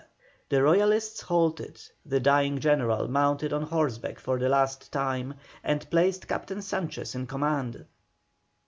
The 0.49 0.63
Royalists 0.63 1.21
halted, 1.21 1.79
the 2.03 2.19
dying 2.19 2.57
general 2.57 3.07
mounted 3.07 3.53
on 3.53 3.61
horseback 3.61 4.19
for 4.19 4.39
the 4.39 4.49
last 4.49 4.91
time, 4.91 5.35
and 5.63 5.87
placed 5.91 6.27
Captain 6.27 6.63
Sanchez 6.63 7.13
in 7.13 7.27
command. 7.27 7.85